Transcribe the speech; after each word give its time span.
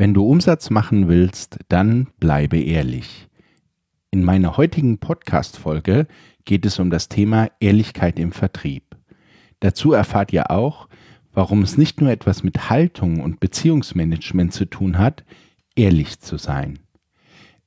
Wenn 0.00 0.14
du 0.14 0.24
Umsatz 0.24 0.70
machen 0.70 1.08
willst, 1.08 1.58
dann 1.68 2.06
bleibe 2.18 2.58
ehrlich. 2.58 3.28
In 4.10 4.24
meiner 4.24 4.56
heutigen 4.56 4.96
Podcast-Folge 4.96 6.06
geht 6.46 6.64
es 6.64 6.78
um 6.78 6.88
das 6.88 7.10
Thema 7.10 7.50
Ehrlichkeit 7.60 8.18
im 8.18 8.32
Vertrieb. 8.32 8.96
Dazu 9.60 9.92
erfahrt 9.92 10.32
ihr 10.32 10.50
auch, 10.50 10.88
warum 11.34 11.60
es 11.60 11.76
nicht 11.76 12.00
nur 12.00 12.10
etwas 12.10 12.42
mit 12.42 12.70
Haltung 12.70 13.20
und 13.20 13.40
Beziehungsmanagement 13.40 14.54
zu 14.54 14.64
tun 14.64 14.96
hat, 14.96 15.22
ehrlich 15.76 16.18
zu 16.18 16.38
sein. 16.38 16.78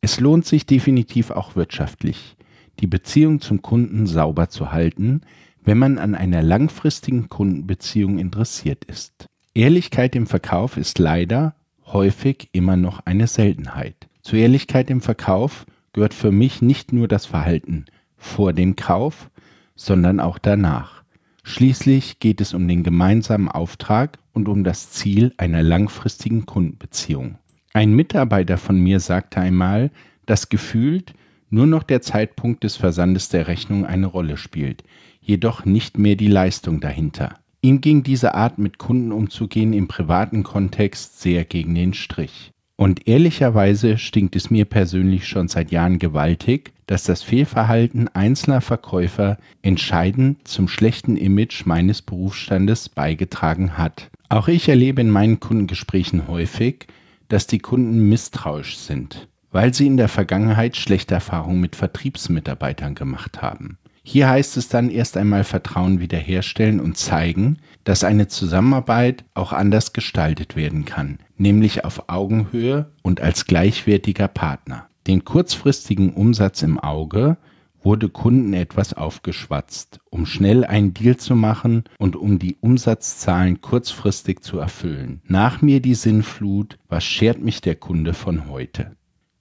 Es 0.01 0.19
lohnt 0.19 0.47
sich 0.47 0.65
definitiv 0.65 1.29
auch 1.29 1.55
wirtschaftlich, 1.55 2.35
die 2.79 2.87
Beziehung 2.87 3.41
zum 3.41 3.61
Kunden 3.61 4.07
sauber 4.07 4.49
zu 4.49 4.71
halten, 4.71 5.21
wenn 5.63 5.77
man 5.77 5.99
an 5.99 6.15
einer 6.15 6.41
langfristigen 6.41 7.29
Kundenbeziehung 7.29 8.17
interessiert 8.17 8.85
ist. 8.85 9.27
Ehrlichkeit 9.53 10.15
im 10.15 10.25
Verkauf 10.25 10.77
ist 10.77 10.97
leider 10.97 11.53
häufig 11.93 12.49
immer 12.51 12.75
noch 12.75 13.05
eine 13.05 13.27
Seltenheit. 13.27 14.09
Zur 14.21 14.39
Ehrlichkeit 14.39 14.89
im 14.89 14.99
Verkauf 14.99 15.65
gehört 15.93 16.13
für 16.13 16.31
mich 16.31 16.61
nicht 16.61 16.91
nur 16.91 17.07
das 17.07 17.25
Verhalten 17.25 17.85
vor 18.17 18.51
dem 18.53 18.75
Kauf, 18.75 19.29
sondern 19.75 20.19
auch 20.19 20.37
danach. 20.37 21.03
Schließlich 21.43 22.19
geht 22.19 22.41
es 22.41 22.53
um 22.53 22.67
den 22.67 22.83
gemeinsamen 22.83 23.49
Auftrag 23.49 24.17
und 24.33 24.47
um 24.47 24.63
das 24.63 24.91
Ziel 24.91 25.33
einer 25.37 25.61
langfristigen 25.61 26.45
Kundenbeziehung. 26.45 27.37
Ein 27.73 27.93
Mitarbeiter 27.93 28.57
von 28.57 28.79
mir 28.79 28.99
sagte 28.99 29.39
einmal, 29.39 29.91
dass 30.25 30.49
gefühlt 30.49 31.13
nur 31.49 31.67
noch 31.67 31.83
der 31.83 32.01
Zeitpunkt 32.01 32.63
des 32.63 32.77
Versandes 32.77 33.29
der 33.29 33.47
Rechnung 33.47 33.85
eine 33.85 34.07
Rolle 34.07 34.37
spielt, 34.37 34.83
jedoch 35.21 35.65
nicht 35.65 35.97
mehr 35.97 36.15
die 36.15 36.27
Leistung 36.27 36.79
dahinter. 36.79 37.39
Ihm 37.65 37.79
ging 37.79 38.03
diese 38.03 38.35
Art 38.35 38.57
mit 38.57 38.77
Kunden 38.77 39.13
umzugehen 39.13 39.71
im 39.71 39.87
privaten 39.87 40.43
Kontext 40.43 41.21
sehr 41.21 41.45
gegen 41.45 41.73
den 41.73 41.93
Strich. 41.93 42.51
Und 42.75 43.07
ehrlicherweise 43.07 43.97
stinkt 43.97 44.35
es 44.35 44.49
mir 44.49 44.65
persönlich 44.65 45.29
schon 45.29 45.47
seit 45.47 45.71
Jahren 45.71 45.97
gewaltig, 45.97 46.73
dass 46.87 47.05
das 47.05 47.23
Fehlverhalten 47.23 48.09
einzelner 48.09 48.59
Verkäufer 48.59 49.37
entscheidend 49.61 50.45
zum 50.45 50.67
schlechten 50.67 51.15
Image 51.15 51.65
meines 51.65 52.01
Berufsstandes 52.01 52.89
beigetragen 52.89 53.77
hat. 53.77 54.09
Auch 54.27 54.49
ich 54.49 54.67
erlebe 54.67 54.99
in 54.99 55.09
meinen 55.09 55.39
Kundengesprächen 55.39 56.27
häufig, 56.27 56.87
dass 57.29 57.47
die 57.47 57.59
Kunden 57.59 58.09
misstrauisch 58.09 58.75
sind, 58.75 59.29
weil 59.53 59.73
sie 59.73 59.87
in 59.87 59.95
der 59.95 60.09
Vergangenheit 60.09 60.75
schlechte 60.75 61.13
Erfahrungen 61.13 61.61
mit 61.61 61.77
Vertriebsmitarbeitern 61.77 62.93
gemacht 62.93 63.41
haben. 63.41 63.77
Hier 64.05 64.29
heißt 64.29 64.57
es 64.57 64.67
dann 64.67 64.89
erst 64.89 65.15
einmal 65.15 65.45
Vertrauen 65.45 66.01
wiederherstellen 66.01 66.81
und 66.81 66.97
zeigen, 66.97 67.57
dass 67.85 68.03
eine 68.03 68.27
Zusammenarbeit 68.27 69.23
auch 69.33 69.53
anders 69.53 69.93
gestaltet 69.93 70.57
werden 70.57 70.83
kann, 70.83 71.19
nämlich 71.37 71.85
auf 71.85 72.09
Augenhöhe 72.09 72.91
und 73.01 73.21
als 73.21 73.45
gleichwertiger 73.45 74.27
Partner. 74.27 74.87
Den 75.07 75.23
kurzfristigen 75.23 76.13
Umsatz 76.13 76.63
im 76.63 76.79
Auge 76.79 77.37
wurde 77.81 78.09
Kunden 78.09 78.53
etwas 78.53 78.93
aufgeschwatzt, 78.93 79.99
um 80.09 80.25
schnell 80.25 80.65
einen 80.65 80.93
Deal 80.93 81.17
zu 81.17 81.35
machen 81.35 81.83
und 81.97 82.15
um 82.15 82.39
die 82.39 82.55
Umsatzzahlen 82.59 83.61
kurzfristig 83.61 84.41
zu 84.41 84.59
erfüllen. 84.59 85.21
Nach 85.27 85.61
mir 85.61 85.81
die 85.81 85.95
Sinnflut, 85.95 86.77
was 86.89 87.03
schert 87.03 87.41
mich 87.41 87.61
der 87.61 87.75
Kunde 87.75 88.13
von 88.13 88.49
heute? 88.49 88.95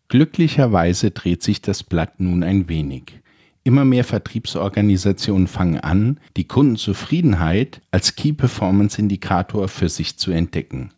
Glücklicherweise 0.09 1.11
dreht 1.11 1.43
sich 1.43 1.63
das 1.63 1.83
Blatt 1.83 2.21
nun 2.21 2.43
ein 2.43 2.69
wenig. 2.69 3.22
Immer 3.65 3.85
mehr 3.85 4.03
Vertriebsorganisationen 4.03 5.47
fangen 5.47 5.79
an, 5.79 6.19
die 6.37 6.49
Kundenzufriedenheit 6.49 7.81
als 7.93 8.17
Key 8.17 8.33
Performance 8.33 9.01
Indikator 9.01 9.69
für 9.69 9.89
sich 9.89 10.17
zu 10.17 10.33
entdecken. 10.33 10.91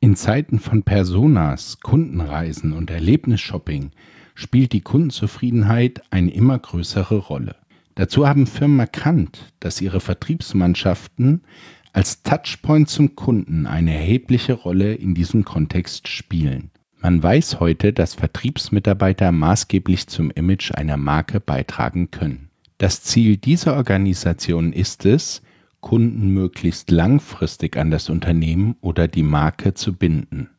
In 0.00 0.14
Zeiten 0.14 0.58
von 0.58 0.82
Personas, 0.82 1.80
Kundenreisen 1.80 2.72
und 2.72 2.90
Erlebnisshopping 2.90 3.90
spielt 4.34 4.72
die 4.72 4.82
Kundenzufriedenheit 4.82 6.02
eine 6.10 6.30
immer 6.32 6.58
größere 6.58 7.16
Rolle. 7.16 7.56
Dazu 7.94 8.28
haben 8.28 8.46
Firmen 8.46 8.78
erkannt, 8.78 9.52
dass 9.58 9.80
ihre 9.80 10.00
Vertriebsmannschaften 10.00 11.42
als 11.92 12.22
Touchpoint 12.22 12.88
zum 12.88 13.16
Kunden 13.16 13.66
eine 13.66 13.94
erhebliche 13.94 14.52
Rolle 14.52 14.94
in 14.94 15.14
diesem 15.14 15.44
Kontext 15.44 16.06
spielen. 16.06 16.70
Man 17.00 17.22
weiß 17.22 17.60
heute, 17.60 17.92
dass 17.92 18.14
Vertriebsmitarbeiter 18.14 19.30
maßgeblich 19.30 20.08
zum 20.08 20.32
Image 20.32 20.72
einer 20.72 20.96
Marke 20.96 21.38
beitragen 21.38 22.10
können. 22.10 22.50
Das 22.78 23.02
Ziel 23.02 23.36
dieser 23.36 23.76
Organisation 23.76 24.72
ist 24.72 25.06
es, 25.06 25.42
Kunden 25.80 26.30
möglichst 26.34 26.90
langfristig 26.90 27.76
an 27.76 27.92
das 27.92 28.10
Unternehmen 28.10 28.76
oder 28.80 29.06
die 29.06 29.22
Marke 29.22 29.74
zu 29.74 29.92
binden. 29.94 30.50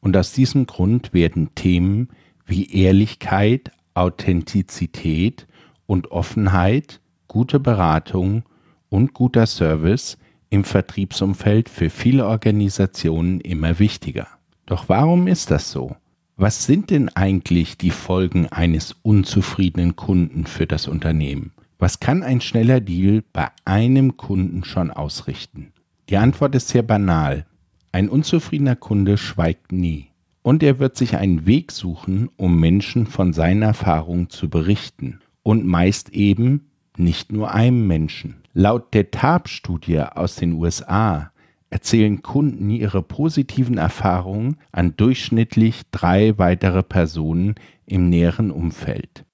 Und 0.00 0.16
aus 0.16 0.32
diesem 0.32 0.66
Grund 0.66 1.12
werden 1.12 1.54
Themen 1.54 2.08
wie 2.46 2.72
Ehrlichkeit, 2.72 3.70
Authentizität 3.92 5.46
und 5.86 6.10
Offenheit, 6.10 7.00
gute 7.28 7.60
Beratung 7.60 8.44
und 8.88 9.12
guter 9.12 9.46
Service 9.46 10.16
im 10.48 10.64
Vertriebsumfeld 10.64 11.68
für 11.68 11.90
viele 11.90 12.26
Organisationen 12.26 13.40
immer 13.40 13.78
wichtiger. 13.78 14.28
Doch 14.66 14.88
warum 14.88 15.28
ist 15.28 15.52
das 15.52 15.70
so? 15.70 15.96
Was 16.36 16.66
sind 16.66 16.90
denn 16.90 17.08
eigentlich 17.10 17.78
die 17.78 17.90
Folgen 17.90 18.48
eines 18.48 18.96
unzufriedenen 19.02 19.96
Kunden 19.96 20.44
für 20.44 20.66
das 20.66 20.88
Unternehmen? 20.88 21.52
Was 21.78 22.00
kann 22.00 22.22
ein 22.22 22.40
schneller 22.40 22.80
Deal 22.80 23.22
bei 23.32 23.48
einem 23.64 24.16
Kunden 24.16 24.64
schon 24.64 24.90
ausrichten? 24.90 25.72
Die 26.08 26.16
Antwort 26.16 26.54
ist 26.54 26.68
sehr 26.68 26.82
banal. 26.82 27.46
Ein 27.92 28.08
unzufriedener 28.08 28.76
Kunde 28.76 29.16
schweigt 29.16 29.72
nie. 29.72 30.08
Und 30.42 30.62
er 30.62 30.78
wird 30.78 30.96
sich 30.96 31.16
einen 31.16 31.46
Weg 31.46 31.72
suchen, 31.72 32.28
um 32.36 32.58
Menschen 32.58 33.06
von 33.06 33.32
seiner 33.32 33.66
Erfahrung 33.66 34.30
zu 34.30 34.50
berichten. 34.50 35.20
Und 35.42 35.64
meist 35.64 36.10
eben 36.10 36.70
nicht 36.96 37.30
nur 37.30 37.54
einem 37.54 37.86
Menschen. 37.86 38.36
Laut 38.52 38.94
der 38.94 39.10
TAP-Studie 39.10 40.00
aus 40.00 40.36
den 40.36 40.54
USA 40.54 41.30
erzählen 41.70 42.22
Kunden 42.22 42.70
ihre 42.70 43.02
positiven 43.02 43.78
Erfahrungen 43.78 44.56
an 44.72 44.94
durchschnittlich 44.96 45.82
drei 45.90 46.38
weitere 46.38 46.82
Personen 46.82 47.54
im 47.86 48.08
näheren 48.08 48.50
Umfeld. 48.50 49.24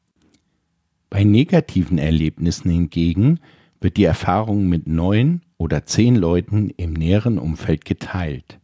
Bei 1.10 1.24
negativen 1.24 1.98
Erlebnissen 1.98 2.70
hingegen 2.70 3.40
wird 3.80 3.96
die 3.96 4.04
Erfahrung 4.04 4.68
mit 4.68 4.86
neun 4.86 5.42
oder 5.58 5.84
zehn 5.84 6.16
Leuten 6.16 6.70
im 6.70 6.94
näheren 6.94 7.38
Umfeld 7.38 7.84
geteilt. 7.84 8.58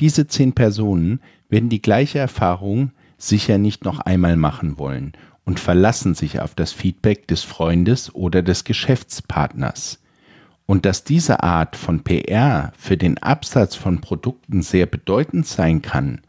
Diese 0.00 0.26
zehn 0.26 0.52
Personen 0.52 1.20
werden 1.48 1.68
die 1.68 1.82
gleiche 1.82 2.18
Erfahrung 2.18 2.92
sicher 3.18 3.58
nicht 3.58 3.84
noch 3.84 4.00
einmal 4.00 4.36
machen 4.36 4.78
wollen 4.78 5.12
und 5.44 5.60
verlassen 5.60 6.14
sich 6.14 6.40
auf 6.40 6.54
das 6.54 6.72
Feedback 6.72 7.26
des 7.28 7.42
Freundes 7.42 8.14
oder 8.14 8.42
des 8.42 8.64
Geschäftspartners. 8.64 10.01
Und 10.66 10.86
dass 10.86 11.04
diese 11.04 11.42
Art 11.42 11.76
von 11.76 12.02
PR 12.02 12.72
für 12.78 12.96
den 12.96 13.18
Absatz 13.18 13.74
von 13.74 14.00
Produkten 14.00 14.62
sehr 14.62 14.86
bedeutend 14.86 15.46
sein 15.46 15.82
kann, 15.82 16.20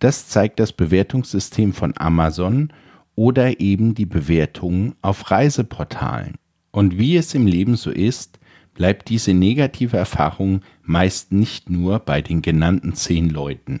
das 0.00 0.28
zeigt 0.28 0.58
das 0.60 0.72
Bewertungssystem 0.72 1.72
von 1.72 1.94
Amazon 1.96 2.72
oder 3.14 3.60
eben 3.60 3.94
die 3.94 4.06
Bewertungen 4.06 4.94
auf 5.02 5.30
Reiseportalen. 5.30 6.36
Und 6.70 6.98
wie 6.98 7.16
es 7.16 7.34
im 7.34 7.46
Leben 7.46 7.76
so 7.76 7.90
ist, 7.90 8.38
bleibt 8.74 9.08
diese 9.08 9.34
negative 9.34 9.96
Erfahrung 9.96 10.62
meist 10.82 11.32
nicht 11.32 11.68
nur 11.68 11.98
bei 11.98 12.22
den 12.22 12.40
genannten 12.40 12.94
zehn 12.94 13.28
Leuten. 13.28 13.80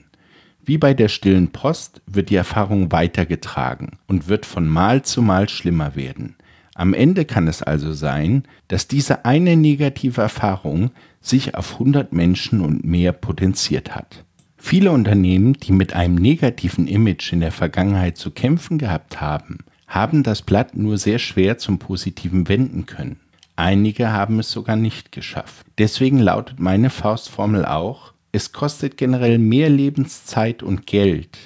Wie 0.62 0.76
bei 0.76 0.92
der 0.92 1.08
stillen 1.08 1.52
Post 1.52 2.02
wird 2.06 2.28
die 2.28 2.36
Erfahrung 2.36 2.92
weitergetragen 2.92 3.98
und 4.06 4.28
wird 4.28 4.44
von 4.44 4.68
Mal 4.68 5.02
zu 5.02 5.22
Mal 5.22 5.48
schlimmer 5.48 5.96
werden. 5.96 6.36
Am 6.80 6.94
Ende 6.94 7.26
kann 7.26 7.46
es 7.46 7.62
also 7.62 7.92
sein, 7.92 8.44
dass 8.68 8.88
diese 8.88 9.26
eine 9.26 9.54
negative 9.54 10.22
Erfahrung 10.22 10.92
sich 11.20 11.54
auf 11.54 11.74
100 11.74 12.14
Menschen 12.14 12.62
und 12.62 12.86
mehr 12.86 13.12
potenziert 13.12 13.94
hat. 13.94 14.24
Viele 14.56 14.90
Unternehmen, 14.90 15.52
die 15.52 15.72
mit 15.72 15.92
einem 15.92 16.14
negativen 16.14 16.86
Image 16.86 17.34
in 17.34 17.40
der 17.40 17.52
Vergangenheit 17.52 18.16
zu 18.16 18.30
kämpfen 18.30 18.78
gehabt 18.78 19.20
haben, 19.20 19.58
haben 19.88 20.22
das 20.22 20.40
Blatt 20.40 20.74
nur 20.74 20.96
sehr 20.96 21.18
schwer 21.18 21.58
zum 21.58 21.78
Positiven 21.78 22.48
wenden 22.48 22.86
können. 22.86 23.20
Einige 23.56 24.10
haben 24.10 24.38
es 24.38 24.50
sogar 24.50 24.76
nicht 24.76 25.12
geschafft. 25.12 25.66
Deswegen 25.76 26.18
lautet 26.18 26.60
meine 26.60 26.88
Faustformel 26.88 27.66
auch, 27.66 28.14
es 28.32 28.52
kostet 28.52 28.96
generell 28.96 29.38
mehr 29.38 29.68
Lebenszeit 29.68 30.62
und 30.62 30.86
Geld, 30.86 31.36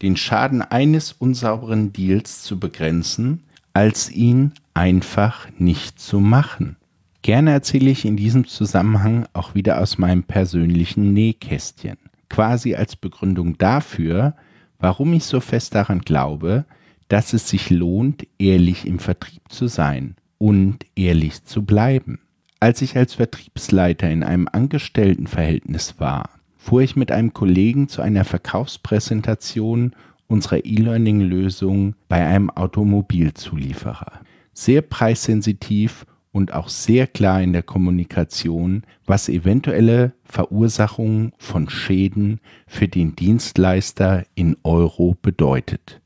den 0.00 0.16
Schaden 0.16 0.62
eines 0.62 1.12
unsauberen 1.12 1.92
Deals 1.92 2.42
zu 2.42 2.58
begrenzen, 2.58 3.42
als 3.78 4.10
ihn 4.10 4.54
einfach 4.74 5.46
nicht 5.56 6.00
zu 6.00 6.18
machen. 6.18 6.74
Gerne 7.22 7.52
erzähle 7.52 7.90
ich 7.90 8.04
in 8.04 8.16
diesem 8.16 8.44
Zusammenhang 8.44 9.28
auch 9.34 9.54
wieder 9.54 9.80
aus 9.80 9.98
meinem 9.98 10.24
persönlichen 10.24 11.12
Nähkästchen, 11.12 11.96
quasi 12.28 12.74
als 12.74 12.96
Begründung 12.96 13.56
dafür, 13.56 14.34
warum 14.80 15.12
ich 15.12 15.26
so 15.26 15.38
fest 15.38 15.76
daran 15.76 16.00
glaube, 16.00 16.64
dass 17.06 17.32
es 17.32 17.48
sich 17.48 17.70
lohnt, 17.70 18.26
ehrlich 18.40 18.84
im 18.84 18.98
Vertrieb 18.98 19.42
zu 19.48 19.68
sein 19.68 20.16
und 20.38 20.84
ehrlich 20.96 21.44
zu 21.44 21.64
bleiben. 21.64 22.18
Als 22.58 22.82
ich 22.82 22.96
als 22.96 23.14
Vertriebsleiter 23.14 24.10
in 24.10 24.24
einem 24.24 24.48
Angestelltenverhältnis 24.50 26.00
war, 26.00 26.30
fuhr 26.56 26.82
ich 26.82 26.96
mit 26.96 27.12
einem 27.12 27.32
Kollegen 27.32 27.86
zu 27.86 28.02
einer 28.02 28.24
Verkaufspräsentation 28.24 29.94
unserer 30.28 30.64
E-Learning-Lösung 30.64 31.94
bei 32.08 32.24
einem 32.24 32.50
Automobilzulieferer. 32.50 34.20
Sehr 34.52 34.82
preissensitiv 34.82 36.06
und 36.30 36.52
auch 36.52 36.68
sehr 36.68 37.06
klar 37.06 37.42
in 37.42 37.52
der 37.52 37.62
Kommunikation, 37.62 38.82
was 39.06 39.28
eventuelle 39.28 40.12
Verursachung 40.24 41.32
von 41.38 41.68
Schäden 41.68 42.40
für 42.66 42.86
den 42.86 43.16
Dienstleister 43.16 44.24
in 44.34 44.56
Euro 44.62 45.16
bedeutet. 45.20 46.00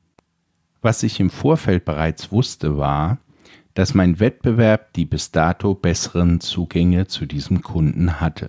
Was 0.80 1.02
ich 1.02 1.20
im 1.20 1.30
Vorfeld 1.30 1.84
bereits 1.84 2.32
wusste, 2.32 2.76
war, 2.76 3.19
dass 3.74 3.94
mein 3.94 4.20
Wettbewerb 4.20 4.92
die 4.94 5.04
bis 5.04 5.30
dato 5.30 5.74
besseren 5.74 6.40
Zugänge 6.40 7.06
zu 7.06 7.26
diesem 7.26 7.62
Kunden 7.62 8.20
hatte. 8.20 8.48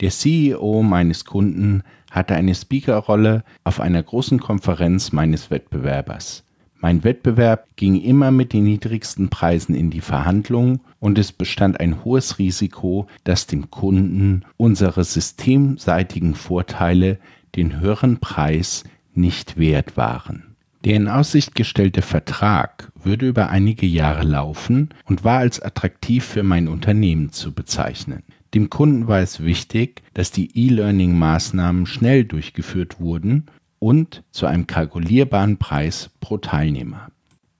Der 0.00 0.10
CEO 0.10 0.82
meines 0.82 1.24
Kunden 1.24 1.82
hatte 2.16 2.34
eine 2.34 2.54
Speakerrolle 2.54 3.44
auf 3.62 3.78
einer 3.78 4.02
großen 4.02 4.40
Konferenz 4.40 5.12
meines 5.12 5.50
Wettbewerbers. 5.50 6.42
Mein 6.80 7.04
Wettbewerb 7.04 7.68
ging 7.76 8.00
immer 8.00 8.30
mit 8.30 8.52
den 8.52 8.64
niedrigsten 8.64 9.28
Preisen 9.28 9.74
in 9.74 9.90
die 9.90 10.00
Verhandlungen 10.00 10.80
und 10.98 11.18
es 11.18 11.32
bestand 11.32 11.78
ein 11.78 12.04
hohes 12.04 12.38
Risiko, 12.38 13.06
dass 13.24 13.46
dem 13.46 13.70
Kunden 13.70 14.44
unsere 14.56 15.04
systemseitigen 15.04 16.34
Vorteile 16.34 17.18
den 17.54 17.80
höheren 17.80 18.18
Preis 18.18 18.84
nicht 19.14 19.58
wert 19.58 19.96
waren. 19.96 20.56
Der 20.84 20.94
in 20.94 21.08
Aussicht 21.08 21.54
gestellte 21.54 22.02
Vertrag 22.02 22.92
würde 23.02 23.26
über 23.26 23.50
einige 23.50 23.86
Jahre 23.86 24.22
laufen 24.22 24.90
und 25.04 25.24
war 25.24 25.38
als 25.38 25.60
attraktiv 25.60 26.24
für 26.24 26.42
mein 26.42 26.68
Unternehmen 26.68 27.32
zu 27.32 27.52
bezeichnen. 27.52 28.22
Dem 28.56 28.70
Kunden 28.70 29.06
war 29.06 29.18
es 29.18 29.44
wichtig, 29.44 30.00
dass 30.14 30.30
die 30.30 30.48
E-Learning-Maßnahmen 30.58 31.84
schnell 31.84 32.24
durchgeführt 32.24 32.98
wurden 32.98 33.44
und 33.80 34.22
zu 34.30 34.46
einem 34.46 34.66
kalkulierbaren 34.66 35.58
Preis 35.58 36.08
pro 36.20 36.38
Teilnehmer. 36.38 37.10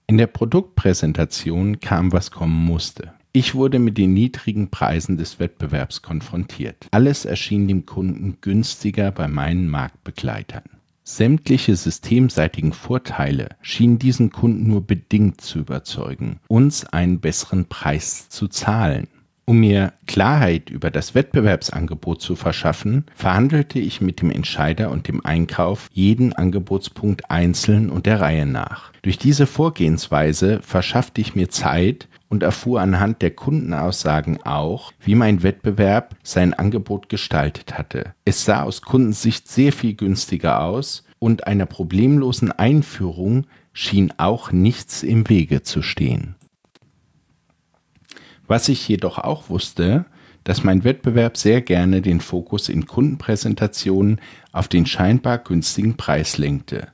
In 0.07 0.17
der 0.17 0.25
Produktpräsentation 0.25 1.79
kam, 1.81 2.13
was 2.13 2.31
kommen 2.31 2.65
musste. 2.65 3.13
Ich 3.31 3.53
wurde 3.53 3.77
mit 3.77 3.99
den 3.99 4.15
niedrigen 4.15 4.71
Preisen 4.71 5.17
des 5.17 5.39
Wettbewerbs 5.39 6.01
konfrontiert. 6.01 6.87
Alles 6.89 7.25
erschien 7.25 7.67
dem 7.67 7.85
Kunden 7.85 8.37
günstiger 8.41 9.11
bei 9.11 9.27
meinen 9.27 9.69
Marktbegleitern. 9.69 10.63
Sämtliche 11.03 11.75
systemseitigen 11.75 12.73
Vorteile 12.73 13.49
schienen 13.61 13.99
diesen 13.99 14.31
Kunden 14.31 14.67
nur 14.67 14.81
bedingt 14.81 15.41
zu 15.41 15.59
überzeugen, 15.59 16.39
uns 16.47 16.85
einen 16.85 17.19
besseren 17.19 17.65
Preis 17.65 18.29
zu 18.29 18.47
zahlen. 18.47 19.07
Um 19.49 19.61
mir 19.61 19.93
Klarheit 20.07 20.69
über 20.69 20.91
das 20.91 21.15
Wettbewerbsangebot 21.15 22.21
zu 22.21 22.35
verschaffen, 22.35 23.05
verhandelte 23.15 23.79
ich 23.79 24.01
mit 24.01 24.19
dem 24.19 24.29
Entscheider 24.29 24.91
und 24.91 25.07
dem 25.07 25.25
Einkauf 25.25 25.87
jeden 25.93 26.33
Angebotspunkt 26.33 27.31
einzeln 27.31 27.89
und 27.89 28.07
der 28.07 28.19
Reihe 28.19 28.45
nach. 28.45 28.91
Durch 29.03 29.17
diese 29.17 29.47
Vorgehensweise 29.47 30.59
verschaffte 30.63 31.21
ich 31.21 31.33
mir 31.33 31.49
Zeit 31.49 32.09
und 32.27 32.43
erfuhr 32.43 32.81
anhand 32.81 33.21
der 33.21 33.31
Kundenaussagen 33.31 34.43
auch, 34.43 34.91
wie 34.99 35.15
mein 35.15 35.43
Wettbewerb 35.43 36.17
sein 36.23 36.53
Angebot 36.53 37.07
gestaltet 37.07 37.77
hatte. 37.77 38.13
Es 38.25 38.43
sah 38.43 38.63
aus 38.63 38.81
Kundensicht 38.81 39.47
sehr 39.47 39.71
viel 39.71 39.93
günstiger 39.93 40.61
aus 40.61 41.05
und 41.19 41.47
einer 41.47 41.65
problemlosen 41.65 42.51
Einführung 42.51 43.47
schien 43.71 44.11
auch 44.17 44.51
nichts 44.51 45.03
im 45.03 45.29
Wege 45.29 45.63
zu 45.63 45.81
stehen. 45.81 46.35
Was 48.47 48.69
ich 48.69 48.87
jedoch 48.87 49.17
auch 49.17 49.49
wusste, 49.49 50.05
dass 50.43 50.63
mein 50.63 50.85
Wettbewerb 50.85 51.35
sehr 51.35 51.61
gerne 51.61 52.01
den 52.01 52.21
Fokus 52.21 52.69
in 52.69 52.85
Kundenpräsentationen 52.85 54.21
auf 54.53 54.69
den 54.69 54.85
scheinbar 54.85 55.39
günstigen 55.39 55.97
Preis 55.97 56.37
lenkte. 56.37 56.87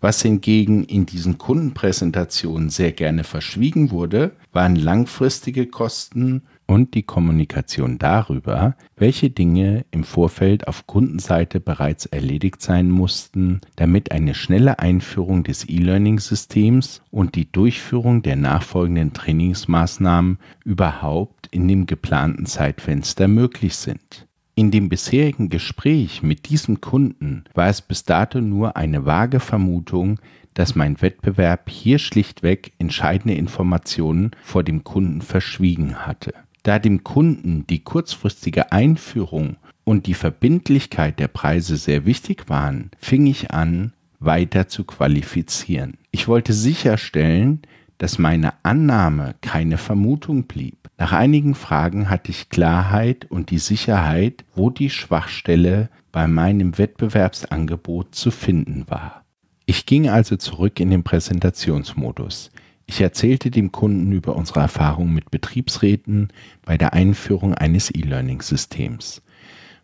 Was 0.00 0.22
hingegen 0.22 0.84
in 0.84 1.04
diesen 1.04 1.36
Kundenpräsentationen 1.36 2.70
sehr 2.70 2.92
gerne 2.92 3.22
verschwiegen 3.22 3.90
wurde, 3.90 4.32
waren 4.52 4.76
langfristige 4.76 5.66
Kosten 5.66 6.42
und 6.70 6.94
die 6.94 7.02
Kommunikation 7.02 7.98
darüber, 7.98 8.76
welche 8.96 9.28
Dinge 9.28 9.84
im 9.90 10.04
Vorfeld 10.04 10.68
auf 10.68 10.86
Kundenseite 10.86 11.58
bereits 11.58 12.06
erledigt 12.06 12.62
sein 12.62 12.92
mussten, 12.92 13.60
damit 13.74 14.12
eine 14.12 14.36
schnelle 14.36 14.78
Einführung 14.78 15.42
des 15.42 15.68
E-Learning-Systems 15.68 17.02
und 17.10 17.34
die 17.34 17.50
Durchführung 17.50 18.22
der 18.22 18.36
nachfolgenden 18.36 19.12
Trainingsmaßnahmen 19.12 20.38
überhaupt 20.64 21.48
in 21.50 21.66
dem 21.66 21.86
geplanten 21.86 22.46
Zeitfenster 22.46 23.26
möglich 23.26 23.74
sind. 23.74 24.28
In 24.54 24.70
dem 24.70 24.88
bisherigen 24.88 25.48
Gespräch 25.48 26.22
mit 26.22 26.50
diesem 26.50 26.80
Kunden 26.80 27.42
war 27.52 27.66
es 27.66 27.82
bis 27.82 28.04
dato 28.04 28.40
nur 28.40 28.76
eine 28.76 29.04
vage 29.04 29.40
Vermutung, 29.40 30.20
dass 30.54 30.76
mein 30.76 31.02
Wettbewerb 31.02 31.68
hier 31.68 31.98
schlichtweg 31.98 32.70
entscheidende 32.78 33.34
Informationen 33.34 34.30
vor 34.44 34.62
dem 34.62 34.84
Kunden 34.84 35.20
verschwiegen 35.20 36.06
hatte. 36.06 36.32
Da 36.62 36.78
dem 36.78 37.04
Kunden 37.04 37.66
die 37.66 37.82
kurzfristige 37.82 38.72
Einführung 38.72 39.56
und 39.84 40.06
die 40.06 40.14
Verbindlichkeit 40.14 41.18
der 41.18 41.28
Preise 41.28 41.76
sehr 41.76 42.04
wichtig 42.04 42.48
waren, 42.48 42.90
fing 43.00 43.26
ich 43.26 43.50
an, 43.50 43.92
weiter 44.18 44.68
zu 44.68 44.84
qualifizieren. 44.84 45.94
Ich 46.10 46.28
wollte 46.28 46.52
sicherstellen, 46.52 47.62
dass 47.98 48.18
meine 48.18 48.52
Annahme 48.62 49.34
keine 49.40 49.78
Vermutung 49.78 50.44
blieb. 50.44 50.88
Nach 50.98 51.12
einigen 51.12 51.54
Fragen 51.54 52.10
hatte 52.10 52.30
ich 52.30 52.50
Klarheit 52.50 53.26
und 53.30 53.50
die 53.50 53.58
Sicherheit, 53.58 54.44
wo 54.54 54.70
die 54.70 54.90
Schwachstelle 54.90 55.88
bei 56.12 56.26
meinem 56.26 56.76
Wettbewerbsangebot 56.76 58.14
zu 58.14 58.30
finden 58.30 58.84
war. 58.88 59.24
Ich 59.66 59.86
ging 59.86 60.08
also 60.08 60.36
zurück 60.36 60.80
in 60.80 60.90
den 60.90 61.04
Präsentationsmodus. 61.04 62.50
Ich 62.90 63.00
erzählte 63.00 63.52
dem 63.52 63.70
Kunden 63.70 64.10
über 64.10 64.34
unsere 64.34 64.58
Erfahrungen 64.58 65.14
mit 65.14 65.30
Betriebsräten 65.30 66.26
bei 66.64 66.76
der 66.76 66.92
Einführung 66.92 67.54
eines 67.54 67.94
E-Learning-Systems, 67.94 69.22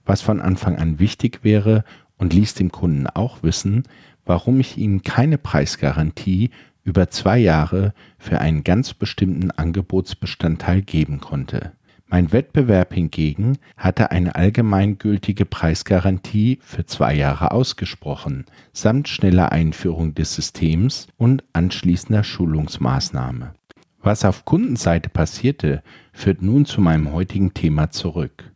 was 0.05 0.23
von 0.23 0.41
Anfang 0.41 0.75
an 0.75 0.99
wichtig 0.99 1.45
wäre 1.45 1.85
und 2.19 2.35
ließ 2.35 2.55
dem 2.55 2.73
Kunden 2.73 3.07
auch 3.07 3.45
wissen, 3.45 3.85
warum 4.25 4.59
ich 4.59 4.77
ihm 4.77 5.05
keine 5.05 5.39
Preisgarantie 5.39 6.51
über 6.83 7.09
zwei 7.09 7.39
Jahre 7.39 7.95
für 8.19 8.41
einen 8.41 8.65
ganz 8.65 8.93
bestimmten 8.93 9.53
Angebotsbestandteil 9.53 10.83
geben 10.83 11.21
konnte. 11.21 11.75
Mein 12.09 12.31
Wettbewerb 12.31 12.95
hingegen 12.95 13.59
hatte 13.77 14.13
eine 14.13 14.37
allgemeingültige 14.37 15.45
Preisgarantie 15.45 16.61
für 16.63 16.87
zwei 16.87 17.15
Jahre 17.15 17.51
ausgesprochen, 17.51 18.47
samt 18.73 19.09
schneller 19.09 19.51
Einführung 19.51 20.15
des 20.15 20.35
Systems 20.35 21.09
und 21.17 21.43
anschließender 21.53 22.23
Schulungsmaßnahme. 22.23 23.55
Was 24.03 24.25
auf 24.25 24.45
Kundenseite 24.45 25.11
passierte, 25.11 25.83
führt 26.13 26.43
nun 26.43 26.65
zu 26.65 26.81
meinem 26.81 27.13
heutigen 27.13 27.55
Thema 27.55 27.91
zurück. 27.91 28.53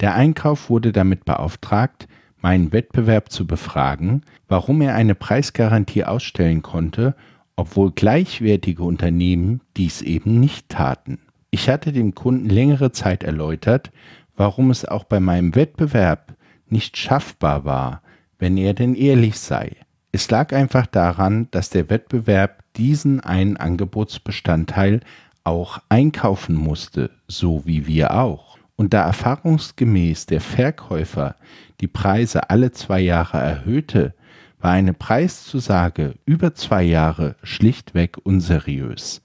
Der 0.00 0.14
Einkauf 0.14 0.70
wurde 0.70 0.92
damit 0.92 1.26
beauftragt, 1.26 2.08
meinen 2.40 2.72
Wettbewerb 2.72 3.30
zu 3.30 3.46
befragen, 3.46 4.22
warum 4.48 4.80
er 4.80 4.94
eine 4.94 5.14
Preisgarantie 5.14 6.04
ausstellen 6.04 6.62
konnte, 6.62 7.14
obwohl 7.56 7.92
gleichwertige 7.92 8.82
Unternehmen 8.82 9.60
dies 9.76 10.00
eben 10.00 10.40
nicht 10.40 10.70
taten. 10.70 11.18
Ich 11.50 11.68
hatte 11.68 11.92
dem 11.92 12.14
Kunden 12.14 12.48
längere 12.48 12.92
Zeit 12.92 13.24
erläutert, 13.24 13.90
warum 14.36 14.70
es 14.70 14.84
auch 14.84 15.04
bei 15.04 15.20
meinem 15.20 15.54
Wettbewerb 15.54 16.34
nicht 16.68 16.96
schaffbar 16.96 17.64
war, 17.64 18.02
wenn 18.38 18.56
er 18.56 18.74
denn 18.74 18.94
ehrlich 18.94 19.38
sei. 19.38 19.76
Es 20.12 20.30
lag 20.30 20.52
einfach 20.52 20.86
daran, 20.86 21.48
dass 21.50 21.70
der 21.70 21.90
Wettbewerb 21.90 22.64
diesen 22.76 23.20
einen 23.20 23.56
Angebotsbestandteil 23.56 25.00
auch 25.44 25.78
einkaufen 25.88 26.54
musste, 26.54 27.10
so 27.26 27.62
wie 27.66 27.86
wir 27.86 28.14
auch. 28.14 28.58
Und 28.76 28.94
da 28.94 29.04
erfahrungsgemäß 29.04 30.26
der 30.26 30.40
Verkäufer 30.40 31.36
die 31.80 31.88
Preise 31.88 32.50
alle 32.50 32.72
zwei 32.72 33.00
Jahre 33.00 33.38
erhöhte, 33.38 34.14
war 34.60 34.72
eine 34.72 34.94
Preiszusage 34.94 36.14
über 36.24 36.54
zwei 36.54 36.82
Jahre 36.82 37.36
schlichtweg 37.42 38.18
unseriös. 38.22 39.22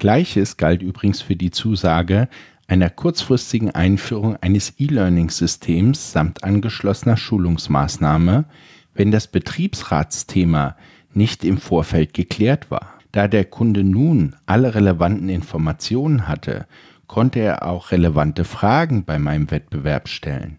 Gleiches 0.00 0.56
galt 0.56 0.82
übrigens 0.82 1.20
für 1.20 1.36
die 1.36 1.52
Zusage 1.52 2.28
einer 2.66 2.88
kurzfristigen 2.88 3.70
Einführung 3.70 4.36
eines 4.36 4.74
E-Learning-Systems 4.78 6.12
samt 6.12 6.42
angeschlossener 6.42 7.16
Schulungsmaßnahme, 7.16 8.46
wenn 8.94 9.10
das 9.10 9.26
Betriebsratsthema 9.26 10.76
nicht 11.12 11.44
im 11.44 11.58
Vorfeld 11.58 12.14
geklärt 12.14 12.70
war. 12.70 12.94
Da 13.12 13.28
der 13.28 13.44
Kunde 13.44 13.84
nun 13.84 14.36
alle 14.46 14.74
relevanten 14.74 15.28
Informationen 15.28 16.26
hatte, 16.28 16.66
konnte 17.06 17.40
er 17.40 17.66
auch 17.66 17.90
relevante 17.90 18.44
Fragen 18.44 19.04
bei 19.04 19.18
meinem 19.18 19.50
Wettbewerb 19.50 20.08
stellen. 20.08 20.58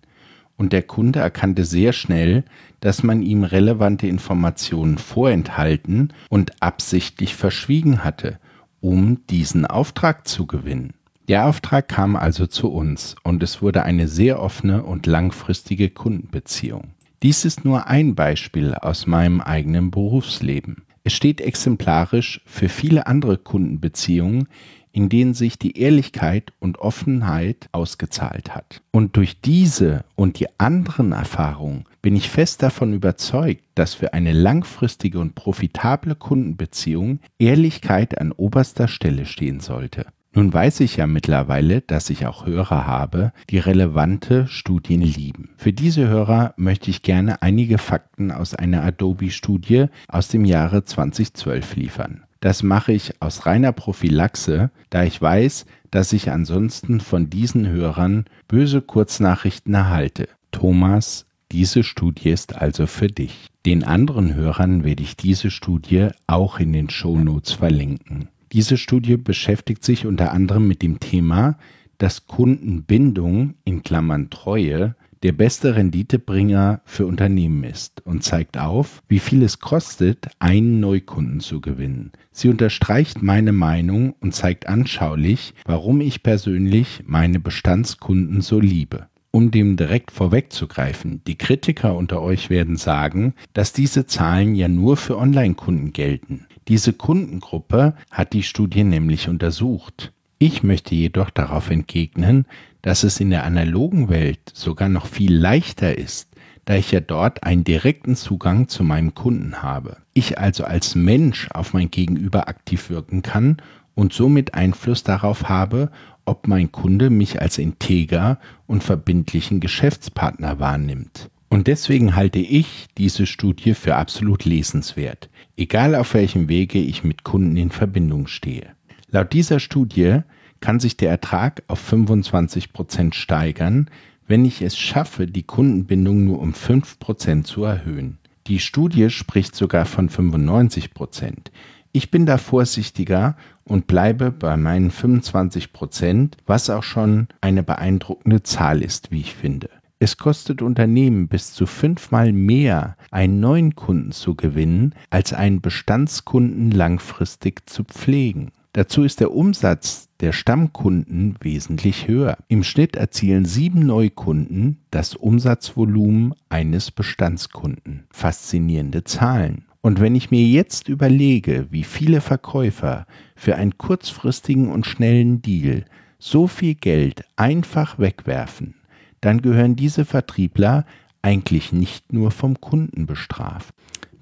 Und 0.56 0.72
der 0.72 0.84
Kunde 0.84 1.20
erkannte 1.20 1.66
sehr 1.66 1.94
schnell, 1.94 2.44
dass 2.82 3.02
man 3.02 3.24
ihm 3.24 3.44
relevante 3.44 4.06
Informationen 4.06 5.00
vorenthalten 5.00 6.14
und 6.30 6.62
absichtlich 6.62 7.36
verschwiegen 7.36 8.04
hatte– 8.04 8.38
um 8.82 9.26
diesen 9.28 9.66
Auftrag 9.66 10.28
zu 10.28 10.46
gewinnen. 10.46 10.94
Der 11.28 11.46
Auftrag 11.46 11.88
kam 11.88 12.16
also 12.16 12.48
zu 12.48 12.70
uns 12.70 13.16
und 13.24 13.42
es 13.42 13.62
wurde 13.62 13.84
eine 13.84 14.08
sehr 14.08 14.42
offene 14.42 14.84
und 14.84 15.06
langfristige 15.06 15.90
Kundenbeziehung. 15.90 16.90
Dies 17.24 17.46
ist 17.46 17.64
nur 17.64 17.88
ein 17.88 18.16
Beispiel 18.16 18.74
aus 18.74 19.08
meinem 19.08 19.40
eigenen 19.40 19.92
Berufsleben. 19.92 20.84
Es 21.04 21.14
steht 21.14 21.40
exemplarisch 21.40 22.42
für 22.46 22.68
viele 22.68 23.08
andere 23.08 23.38
Kundenbeziehungen, 23.38 24.48
in 24.92 25.10
denen 25.10 25.34
sich 25.34 25.58
die 25.58 25.78
Ehrlichkeit 25.78 26.54
und 26.60 26.80
Offenheit 26.80 27.70
ausgezahlt 27.72 28.56
hat. 28.56 28.82
Und 28.92 29.18
durch 29.18 29.42
diese 29.42 30.04
und 30.16 30.40
die 30.40 30.48
anderen 30.60 31.12
Erfahrungen 31.12 31.86
bin 32.02 32.16
ich 32.16 32.30
fest 32.30 32.64
davon 32.64 32.94
überzeugt, 32.94 33.64
dass 33.76 33.94
für 33.94 34.14
eine 34.14 34.34
langfristige 34.34 35.20
und 35.20 35.36
profitable 35.36 36.16
Kundenbeziehung 36.16 37.20
Ehrlichkeit 37.40 38.20
an 38.20 38.32
oberster 38.32 38.88
Stelle 38.88 39.26
stehen 39.26 39.60
sollte. 39.60 40.06
Nun 40.34 40.54
weiß 40.54 40.80
ich 40.80 40.96
ja 40.96 41.08
mittlerweile, 41.08 41.82
dass 41.82 42.10
ich 42.10 42.26
auch 42.26 42.46
Hörer 42.46 42.88
habe, 42.88 43.34
die 43.50 43.58
relevante 43.58 44.48
Studien 44.48 45.02
lieben. 45.02 45.50
Für 45.58 45.74
diese 45.74 46.08
Hörer 46.08 46.54
möchte 46.56 46.90
ich 46.90 47.02
gerne 47.02 47.42
einige 47.42 47.78
Fakten 47.78 48.32
aus 48.32 48.56
einer 48.56 48.82
Adobe-Studie 48.84 49.88
aus 50.08 50.30
dem 50.30 50.46
Jahre 50.46 50.86
2012 50.86 51.76
liefern. 51.76 52.24
Das 52.42 52.64
mache 52.64 52.92
ich 52.92 53.22
aus 53.22 53.46
reiner 53.46 53.72
Prophylaxe, 53.72 54.72
da 54.90 55.04
ich 55.04 55.22
weiß, 55.22 55.68
dass 55.92 56.12
ich 56.12 56.32
ansonsten 56.32 57.00
von 57.00 57.30
diesen 57.30 57.68
Hörern 57.68 58.26
böse 58.48 58.82
Kurznachrichten 58.82 59.74
erhalte. 59.76 60.28
Thomas, 60.52 61.28
diese 61.52 61.84
Studie 61.84 62.32
ist 62.32 62.56
also 62.56 62.88
für 62.88 63.08
dich. 63.08 63.48
Den 63.66 63.84
anderen 63.84 64.34
Hörern 64.34 64.84
werde 64.84 65.04
ich 65.04 65.16
diese 65.16 65.52
Studie 65.52 66.10
auch 66.26 66.60
in 66.60 66.74
den 66.74 66.90
Shownotes 66.90 67.54
verlinken. 67.54 68.30
Diese 68.52 68.78
Studie 68.78 69.18
beschäftigt 69.18 69.84
sich 69.84 70.08
unter 70.08 70.32
anderem 70.32 70.68
mit 70.68 70.82
dem 70.82 71.00
Thema, 71.00 71.58
dass 72.00 72.26
Kundenbindung 72.26 73.54
in 73.66 73.84
Klammern 73.84 74.32
Treue 74.32 74.96
der 75.24 75.32
beste 75.34 75.76
Renditebringer 75.76 76.82
für 76.86 77.06
Unternehmen 77.06 77.64
ist 77.64 78.06
und 78.06 78.24
zeigt 78.24 78.58
auf, 78.58 79.04
wie 79.08 79.20
viel 79.20 79.44
es 79.44 79.60
kostet, 79.60 80.28
einen 80.40 80.80
Neukunden 80.80 81.40
zu 81.40 81.62
gewinnen. 81.62 82.12
Sie 82.32 82.50
unterstreicht 82.50 83.22
meine 83.22 83.52
Meinung 83.52 84.14
und 84.20 84.34
zeigt 84.34 84.68
anschaulich, 84.68 85.54
warum 85.66 86.02
ich 86.02 86.24
persönlich 86.24 87.04
meine 87.06 87.40
Bestandskunden 87.40 88.42
so 88.42 88.60
liebe. 88.60 89.08
Um 89.34 89.50
dem 89.50 89.78
direkt 89.78 90.12
vorwegzugreifen, 90.12 91.22
die 91.26 91.38
Kritiker 91.38 91.96
unter 91.96 92.22
euch 92.22 92.50
werden 92.50 92.76
sagen, 92.76 93.34
dass 93.54 93.72
diese 93.72 94.06
Zahlen 94.06 94.56
ja 94.56 94.68
nur 94.68 94.98
für 94.98 95.18
Online-Kunden 95.18 95.94
gelten. 95.94 96.48
Diese 96.68 96.92
Kundengruppe 96.94 97.96
hat 98.12 98.34
die 98.34 98.44
Studie 98.44 98.84
nämlich 98.84 99.30
untersucht. 99.30 100.12
Ich 100.38 100.64
möchte 100.64 100.96
jedoch 100.96 101.30
darauf 101.30 101.70
entgegnen, 101.70 102.46
dass 102.82 103.04
es 103.04 103.20
in 103.20 103.30
der 103.30 103.44
analogen 103.44 104.10
Welt 104.10 104.40
sogar 104.54 104.90
noch 104.90 105.06
viel 105.06 105.36
leichter 105.36 105.98
ist, 105.98 106.30
da 106.66 106.76
ich 106.76 106.92
ja 106.92 107.00
dort 107.00 107.44
einen 107.44 107.64
direkten 107.64 108.16
Zugang 108.16 108.68
zu 108.68 108.84
meinem 108.84 109.14
Kunden 109.16 109.62
habe. 109.62 109.98
Ich 110.14 110.38
also 110.38 110.64
als 110.64 110.96
Mensch 110.96 111.50
auf 111.52 111.74
mein 111.74 111.90
Gegenüber 111.92 112.48
aktiv 112.48 112.90
wirken 112.90 113.22
kann 113.22 113.58
und 113.96 114.14
somit 114.14 114.54
Einfluss 114.54 115.04
darauf 115.04 115.50
habe, 115.50 115.92
ob 116.26 116.48
mein 116.48 116.72
Kunde 116.72 117.10
mich 117.10 117.42
als 117.42 117.58
integer 117.58 118.40
und 118.68 118.84
verbindlichen 118.84 119.60
Geschäftspartner 119.60 120.60
wahrnimmt. 120.60 121.30
Und 121.50 121.68
deswegen 121.68 122.16
halte 122.16 122.40
ich 122.40 122.88
diese 122.98 123.26
Studie 123.26 123.74
für 123.74 123.96
absolut 123.96 124.46
lesenswert, 124.46 125.30
egal 125.58 125.96
auf 125.96 126.14
welchem 126.14 126.48
Wege 126.48 126.80
ich 126.80 127.04
mit 127.04 127.24
Kunden 127.24 127.58
in 127.58 127.72
Verbindung 127.72 128.28
stehe. 128.28 128.68
Laut 129.10 129.34
dieser 129.34 129.60
Studie 129.60 130.22
kann 130.62 130.80
sich 130.80 130.96
der 130.96 131.10
Ertrag 131.10 131.64
auf 131.68 131.80
25 131.80 132.72
Prozent 132.72 133.16
steigern, 133.16 133.90
wenn 134.28 134.46
ich 134.46 134.62
es 134.62 134.78
schaffe, 134.78 135.28
die 135.28 135.44
Kundenbindung 135.44 136.24
nur 136.24 136.40
um 136.40 136.54
5 136.54 137.00
Prozent 137.00 137.48
zu 137.48 137.64
erhöhen. 137.64 138.18
Die 138.48 138.60
Studie 138.60 139.10
spricht 139.10 139.56
sogar 139.56 139.86
von 139.86 140.10
95 140.10 140.94
Prozent. 140.94 141.52
Ich 141.92 142.10
bin 142.10 142.26
da 142.26 142.38
vorsichtiger 142.38 143.36
und 143.66 143.88
bleibe 143.88 144.32
bei 144.32 144.56
meinen 144.56 144.92
25 144.92 145.74
Prozent, 145.74 146.38
was 146.46 146.70
auch 146.70 146.84
schon 146.84 147.28
eine 147.42 147.64
beeindruckende 147.64 148.44
Zahl 148.44 148.82
ist, 148.82 149.12
wie 149.12 149.20
ich 149.20 149.36
finde. 149.36 149.70
Es 150.00 150.18
kostet 150.18 150.62
Unternehmen 150.62 151.28
bis 151.28 151.54
zu 151.54 151.66
fünfmal 151.68 152.32
mehr, 152.32 152.96
einen 153.12 153.40
neuen 153.40 153.76
Kunden 153.76 154.12
zu 154.12 154.36
gewinnen, 154.36 154.96
als 155.10 155.34
einen 155.34 155.62
Bestandskunden 155.62 156.72
langfristig 156.72 157.70
zu 157.70 157.84
pflegen. 157.84 158.52
Dazu 158.74 159.04
ist 159.04 159.20
der 159.20 159.32
Umsatz 159.32 160.08
der 160.22 160.32
Stammkunden 160.32 161.36
wesentlich 161.42 162.08
höher. 162.08 162.38
Im 162.48 162.64
Schnitt 162.64 162.96
erzielen 162.96 163.46
sieben 163.46 163.86
Neukunden 163.86 164.78
das 164.92 165.16
Umsatzvolumen 165.16 166.34
eines 166.50 166.92
Bestandskunden. 166.92 168.04
Faszinierende 168.12 169.04
Zahlen. 169.04 169.66
Und 169.82 170.00
wenn 170.00 170.14
ich 170.14 170.30
mir 170.30 170.44
jetzt 170.44 170.90
überlege, 170.90 171.66
wie 171.72 171.84
viele 171.84 172.22
Verkäufer 172.22 173.08
für 173.36 173.56
einen 173.56 173.80
kurzfristigen 173.80 174.70
und 174.70 174.86
schnellen 174.86 175.42
Deal 175.42 175.86
so 176.20 176.46
viel 176.46 176.76
Geld 176.76 177.24
einfach 177.36 177.98
wegwerfen, 177.98 178.76
dann 179.22 179.42
gehören 179.42 179.76
diese 179.76 180.06
Vertriebler 180.06 180.86
eigentlich 181.24 181.72
nicht 181.74 182.14
nur 182.14 182.30
vom 182.30 182.62
Kunden 182.62 183.08
bestraft. 183.08 183.74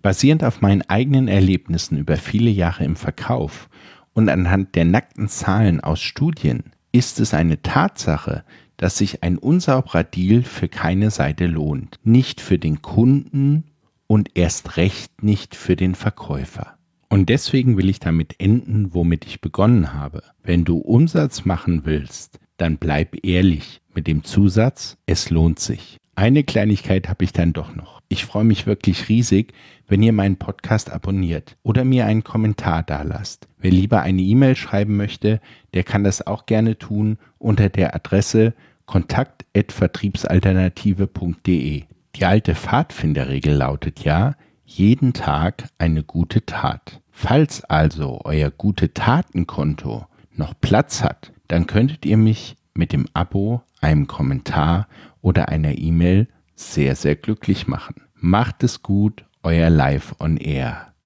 Basierend 0.02 0.46
auf 0.46 0.62
meinen 0.62 0.82
eigenen 0.84 1.28
Erlebnissen 1.28 1.98
über 1.98 2.16
viele 2.16 2.50
Jahre 2.50 2.86
im 2.86 2.96
Verkauf 2.96 3.68
und 4.14 4.30
anhand 4.30 4.76
der 4.76 4.86
nackten 4.86 5.28
Zahlen 5.28 5.80
aus 5.80 6.02
Studien 6.02 6.64
ist 6.92 7.20
es 7.20 7.34
eine 7.34 7.62
Tatsache, 7.62 8.44
dass 8.78 8.98
sich 8.98 9.24
ein 9.24 9.38
unsauberer 9.38 10.04
Deal 10.04 10.44
für 10.44 10.68
keine 10.68 11.12
Seite 11.12 11.48
lohnt. 11.48 11.98
Nicht 12.04 12.42
für 12.42 12.58
den 12.58 12.82
Kunden 12.82 13.66
und 14.08 14.32
erst 14.36 14.78
recht 14.78 15.22
nicht 15.22 15.56
für 15.56 15.76
den 15.76 15.96
Verkäufer. 15.96 16.78
Und 17.10 17.30
deswegen 17.30 17.78
will 17.78 17.90
ich 17.90 18.00
damit 18.00 18.36
enden, 18.40 18.94
womit 18.94 19.26
ich 19.26 19.42
begonnen 19.42 19.94
habe. 19.94 20.24
Wenn 20.44 20.64
du 20.64 20.78
Umsatz 20.78 21.44
machen 21.44 21.82
willst, 21.84 22.40
dann 22.58 22.78
bleib 22.78 23.26
ehrlich 23.26 23.82
mit 23.94 24.08
dem 24.08 24.24
Zusatz, 24.24 24.98
es 25.06 25.30
lohnt 25.30 25.60
sich. 25.60 25.98
Eine 26.20 26.44
Kleinigkeit 26.44 27.08
habe 27.08 27.24
ich 27.24 27.32
dann 27.32 27.54
doch 27.54 27.74
noch. 27.74 28.02
Ich 28.10 28.26
freue 28.26 28.44
mich 28.44 28.68
wirklich 28.68 29.08
riesig, 29.08 29.54
wenn 29.88 30.04
ihr 30.04 30.12
meinen 30.12 30.36
Podcast 30.36 30.92
abonniert 30.92 31.56
oder 31.64 31.86
mir 31.86 32.08
einen 32.08 32.26
Kommentar 32.26 32.84
dalasst. 32.84 33.48
Wer 33.58 33.72
lieber 33.72 34.02
eine 34.02 34.22
E-Mail 34.22 34.58
schreiben 34.58 34.98
möchte, 34.98 35.40
der 35.74 35.86
kann 35.86 36.04
das 36.04 36.28
auch 36.28 36.46
gerne 36.46 36.78
tun 36.78 37.20
unter 37.38 37.70
der 37.70 37.96
Adresse 37.96 38.54
kontakt@vertriebsalternative.de. 38.86 41.84
Die 42.16 42.26
alte 42.26 42.54
Pfadfinderregel 42.54 43.54
lautet 43.54 44.04
ja, 44.04 44.36
jeden 44.66 45.14
Tag 45.14 45.70
eine 45.78 46.04
gute 46.04 46.46
Tat. 46.46 47.00
Falls 47.12 47.64
also 47.64 48.20
euer 48.26 48.52
gute 48.52 48.94
Tatenkonto 48.94 50.06
noch 50.34 50.54
Platz 50.60 51.02
hat, 51.02 51.32
dann 51.48 51.66
könntet 51.66 52.06
ihr 52.06 52.18
mich 52.18 52.58
mit 52.74 52.92
dem 52.92 53.08
Abo, 53.14 53.64
einem 53.82 54.08
Kommentar 54.08 54.88
oder 55.22 55.50
einer 55.50 55.78
E-Mail 55.78 56.28
sehr, 56.56 56.96
sehr 56.96 57.16
glücklich 57.16 57.68
machen. 57.68 58.02
Macht 58.16 58.64
es 58.64 58.84
gut, 58.84 59.26
euer 59.44 59.70
Live 59.70 60.16
on 60.20 60.38
Air. 60.38 60.89